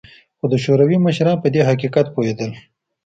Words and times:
خو 0.37 0.45
د 0.53 0.55
شوروي 0.63 0.97
مشران 1.05 1.37
په 1.41 1.47
دې 1.53 1.61
حقیقت 1.69 2.05
پوهېدل 2.13 2.51